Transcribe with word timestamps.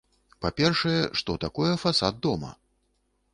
Па-першае, 0.45 1.01
што 1.19 1.35
такое 1.45 1.73
фасад 1.85 2.19
дома? 2.29 2.51